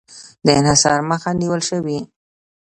[0.45, 1.99] د انحصار مخه نیول شوې؟